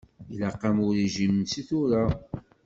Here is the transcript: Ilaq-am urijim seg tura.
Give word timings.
Ilaq-am 0.33 0.77
urijim 0.87 1.35
seg 1.53 1.65
tura. 1.69 2.03